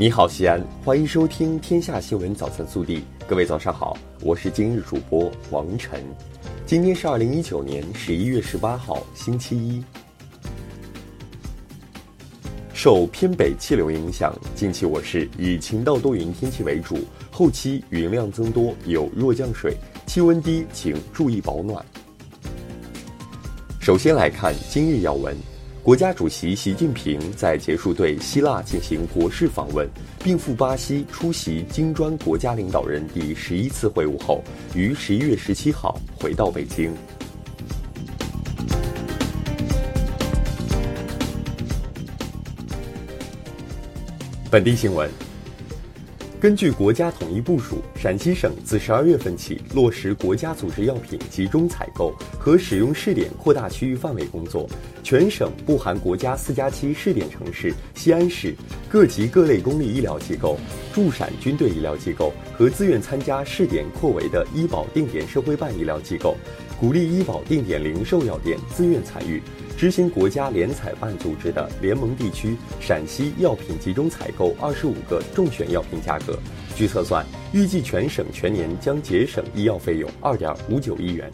[0.00, 2.98] 你好，西安，欢迎收听《天下新闻早餐速递》。
[3.26, 6.00] 各位早上好，我是今日主播王晨。
[6.64, 9.82] 今天是二零一九年十一月十八号，星期一。
[12.72, 17.00] 受偏北气流影响，近期我市以晴到多云天气为主，
[17.32, 19.76] 后期云量增多，有弱降水，
[20.06, 21.84] 气温低，请注意保暖。
[23.80, 25.36] 首先来看今日要闻。
[25.82, 29.88] 国家主席习近平在结束对希腊进行国事访问，
[30.22, 36.92] 并赴巴西出席金砖国家领导人第十一次会晤后，于十一月十七号回到北京。
[44.50, 45.27] 本地新闻。
[46.40, 54.68] 根据国家统一部署，陕西省自十二月份起落实国家组织药品集中采购和使用试点扩大区域范围工作。
[55.02, 58.54] 全省不含国家四加七试点城市西安市
[58.88, 60.56] 各级各类公立医疗机构、
[60.94, 66.36] 驻陕军队医疗机构和自愿参加试点扩围的医保定点社会办医疗机构，
[66.80, 69.42] 鼓励医保定点零售药店自愿参与。
[69.76, 76.36] 执行国家联采办组织的联盟地区陕西药品集中采购二十五个重选药品价格，
[76.74, 81.30] 据测算，预计全省全年将节省医药费用二点五九亿元。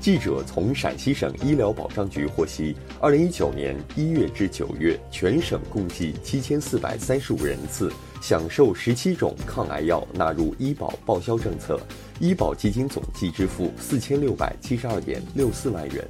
[0.00, 11.78] 记者从陕西省医疗保障局获悉，二零一九年一月至九月，全省共计七千四百三十五人次享受十七种抗癌药纳入医保报销政策。
[12.18, 16.08] 医保基金总计支付四千六百七十二点六四万元。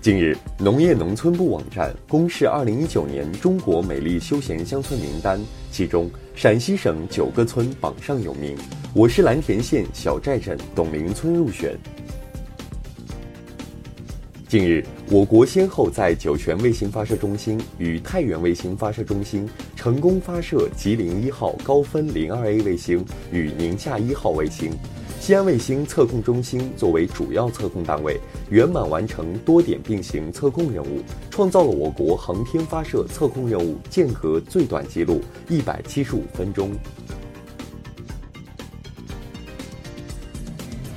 [0.00, 5.38] 近日，农业农村部网站公示二零一九年中国美丽休闲乡村名单，
[5.70, 8.56] 其中陕西省九个村榜上有名，
[8.96, 11.76] 我是蓝田县小寨镇董林村入选。
[14.46, 24.70] 近日，我国先后在酒泉卫星发射中心与太原卫星发射中心成功发射吉林一号高分零二 A 卫星与宁夏一号卫星。
[25.18, 31.02] 西安卫星测控中心作为主要测控单位，圆满完成多点并行测控任务，
[31.32, 36.70] 创造了我国航天发射测控任务间隔最短记录一百七十五分钟。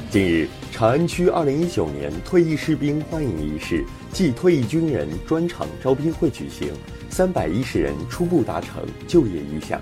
[0.10, 0.48] 近日。
[0.72, 6.72] 长安区二零一九年退役士兵欢迎仪式暨退役军人专场招聘会举行，
[7.10, 9.82] 三百一十人初步达成就业意向。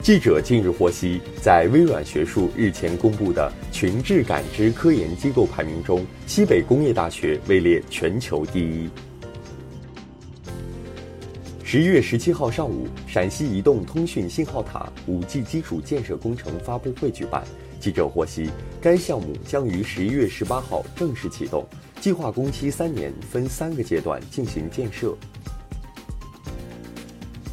[0.00, 8.88] 记者近日获悉，在微软学术日前公布的群智感知科研机构排名中，西北工业大学位列全球第一。
[11.64, 17.42] 十一月十七号上午，陕西移动通讯信号塔五 G 基础建设工程发布会举办。
[17.82, 18.48] 记者获悉，
[18.80, 21.66] 该项目将于十一月十八号正式启动，
[22.00, 25.12] 计划工期三年，分三个阶段进行建设。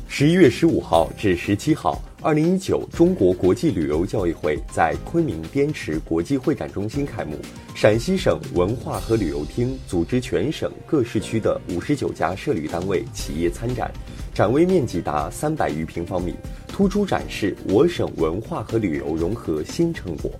[0.07, 7.35] 十一月十五号至十七号，二零一九中国国际旅游交易会在昆明滇池国际会展中心开幕。
[7.73, 13.91] 陕西省文化和旅游厅组织全省各市区的五十九家涉旅单位企业参展，
[14.39, 16.33] 展位面积达三百余平方米。
[16.66, 20.31] 突出展示我省文化和旅游融合新成果。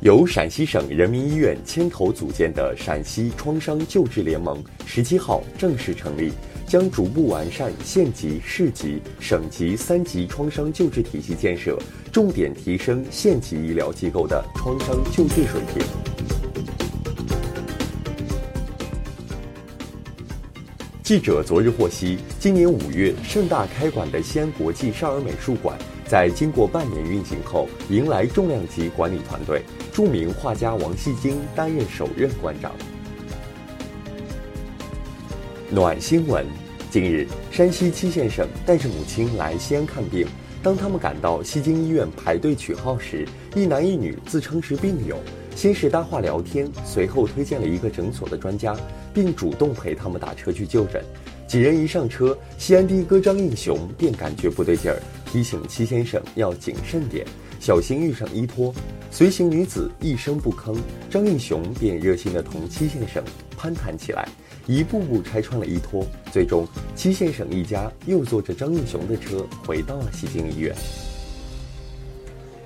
[0.00, 6.32] 由陕西省人民医院牵头组建的陕西创伤救治联盟十七号正式成立，
[6.66, 11.78] 将逐步完善县级、市级、省级三级创伤救治体系建设，
[12.10, 16.09] 重点提升县级医疗机构的创伤救治水平。
[21.10, 25.76] 记者昨日获悉，今年五月盛大开馆的西安国际少儿美术馆，
[26.06, 32.70] 在经过半年运行后，迎来重量级管理团队，著名画家王锡京担任首任馆长。
[35.68, 36.46] 暖新闻：
[36.92, 40.28] 近日，山西七县省带着母亲来西安看病，
[40.62, 45.18] 当他们赶到西京医院排队取号时，一男一女自称是病友。
[45.54, 48.74] 先是搭话聊天，随后推荐了一个诊所的专家，
[49.12, 51.04] 并主动陪他们打车去就诊。
[51.46, 57.26] 几人一上车，西安的哥张应雄便感觉不对劲儿，提醒戚先生要谨慎点，
[57.58, 58.72] 小心遇上医托。
[59.10, 60.76] 随行女子一声不吭，
[61.10, 63.22] 张应雄便热心地同戚先生
[63.56, 64.28] 攀谈起来，
[64.66, 66.06] 一步步拆穿了医托。
[66.32, 70.72] 最终，戚先生一家又坐着张应雄的车回到了西京医院。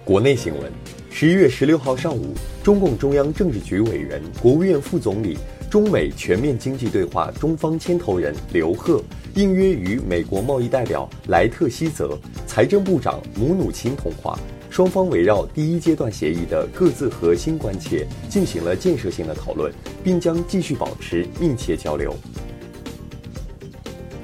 [0.04, 0.70] 国内新闻：
[1.16, 2.34] 十一月十六号上午，
[2.64, 5.38] 中共中央政治局委员、国务院副总理、
[5.70, 9.00] 中美全面经济对话中方牵头人刘鹤
[9.36, 12.18] 应约与美国贸易代表莱特希泽、
[12.48, 14.36] 财政部长姆努钦通话，
[14.68, 19.72] 双方围绕第一阶段协议的各自核心关切进行了建设性的讨论，
[20.02, 22.12] 并将继续保持密切交流。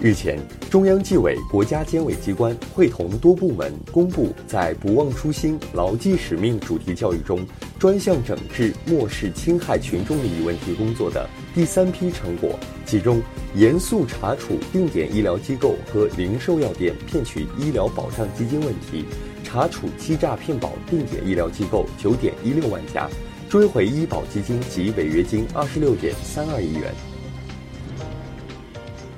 [0.03, 0.39] 日前，
[0.71, 7.47] 中央纪委国家监委机关会同多部门公布在“不忘初心、牢记使命”主题教育中，
[7.79, 12.59] 专项整治漠视侵害群众利益问题工作的第三批成果。
[12.87, 13.21] 其中，
[13.55, 19.05] 严肃查处定点医疗机构和零售药店骗取医疗保障基金问题，
[19.45, 23.07] 查处欺诈骗保定点医疗机构九点一六万家，
[23.51, 26.91] 追回医保基金及违约金二十六点三二亿元。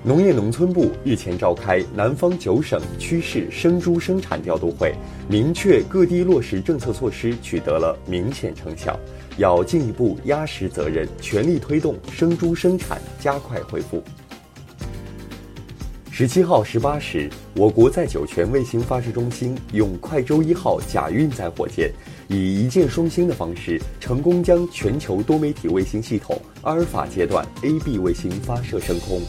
[0.05, 4.93] 农业农村部日前召开南方九省区市生猪生产调度会，
[5.29, 8.99] 明确各地落实政策措施取得了明显成效，
[9.37, 14.03] 要进一步压实责任，全力推动生猪生产加快恢复。
[16.11, 21.93] 十七号十八时，我国在酒泉卫星发射中心用快舟一号假运载火箭，
[22.27, 29.23] 以一箭双星的方式，成功将全球多媒体卫星系统阿尔法阶段 A/B 卫星发射升空。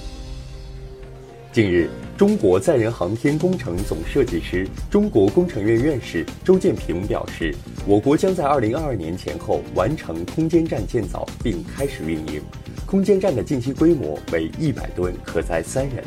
[1.53, 7.53] 近日，中国载人航天工程总设计师、中国工程院院士周建平表示，
[7.85, 12.41] 我国将在二零二二年前后完成空间站建造并开始运营。
[12.87, 16.03] 空间站的近期规模为一百吨，可载三人。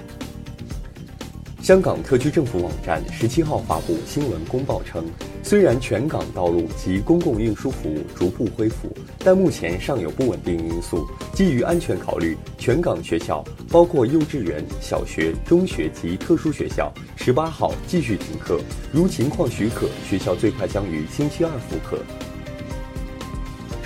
[1.67, 5.05] 香港特区政府网站十七号发布新闻公报称，
[5.43, 11.05] 虽然全港道路及公共运输服务逐步恢复，但目前尚有不稳定因素。
[11.35, 18.61] 基于安全考虑，全港学校包括幼稚园、小学、中学及特殊学校，十八号继续停课。
[18.93, 21.99] 如情况许可，学校最快将于星期二复课。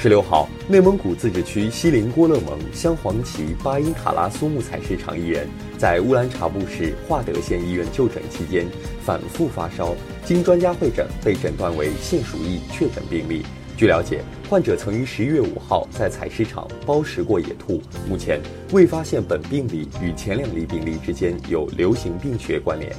[0.03, 8.67] 十六号，内蒙古自治区锡林郭勒盟镶黄旗巴音塔拉苏木材市场艺人，在乌兰察布市化德县医院就诊期间
[9.05, 9.95] 反复发烧，
[10.25, 13.45] 经专家会诊被诊断为腺鼠疫确诊病例。
[13.77, 18.41] 据了解，患者曾于十一月五号在采市场包食过野兔，目前
[18.73, 22.91] 未发现本病例与前两例病例之间有流行病学关联。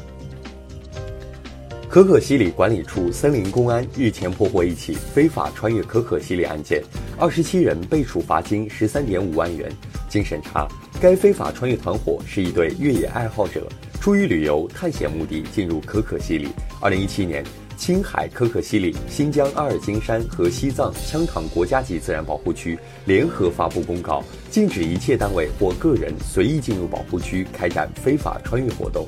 [1.91, 6.81] 可可西里管理处森林公安日前破获一起非法穿越可可西里案件，
[7.19, 9.69] 二十七人被处罚金十三点五万元。
[10.07, 10.65] 经审查，
[11.01, 13.67] 该非法穿越团伙是一对越野爱好者，
[13.99, 16.47] 出于旅游探险目的进入可可西里。
[16.79, 17.43] 二零一七年，
[17.75, 29.05] 青海可可西里、新疆阿尔金山和西藏羌塘国家级自然保护区联合发布公告，禁止一切单位或个人随意进入保护区开展非法穿越活动。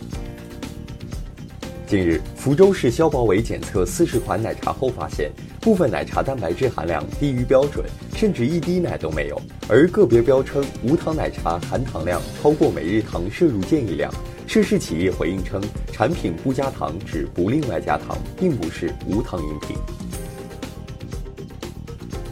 [1.93, 5.31] 近日，福州市消保委检测四十款奶茶后发现，
[5.61, 7.85] 部分奶茶蛋白质含量低于标准，
[8.15, 9.39] 甚至一滴奶都没有。
[9.69, 14.11] 而个别标称无糖奶茶含糖量超过每日糖摄入建议量。
[14.47, 15.61] 涉事企业回应称，
[15.91, 19.77] 产品不加糖指不另外加糖，并不是无糖饮品。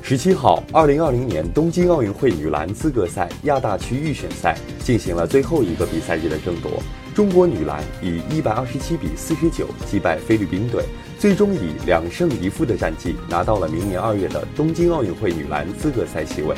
[0.01, 6.81] 十七号，二零二零年东京奥运会女篮资格赛亚大区预选赛进行了最后一个比赛日的争夺。
[7.13, 10.85] 中国女篮以一百二十七比四十九击败菲律宾队，
[11.19, 16.55] 最终以两胜一负的战绩拿到了明年二月的东京奥运会女篮资格赛席位。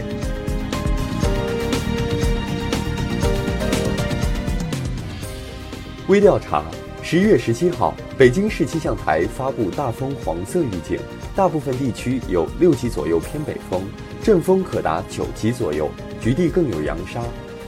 [6.07, 6.63] 微调查：
[7.01, 10.99] 十一月十七号，北京市气象台发布大风黄色预警，
[11.35, 13.81] 大部分地区有六级左右偏北风，
[14.21, 15.89] 阵风可达九级左右，
[16.21, 17.23] 局地更有扬沙。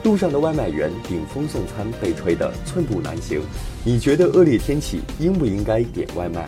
[0.06, 3.42] 路上的外卖员顶风送餐被吹得寸步难行，
[3.84, 6.48] 你觉得恶劣天气应不应该点外卖？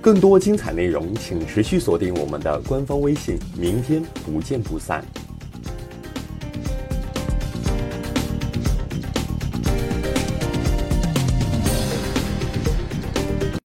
[0.00, 5.04] 更多精彩内容，请持续锁定我们的官方微信，明天不见不散。